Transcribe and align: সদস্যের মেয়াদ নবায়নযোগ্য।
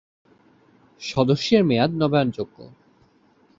সদস্যের 1.01 1.61
মেয়াদ 1.63 1.91
নবায়নযোগ্য। 1.93 2.57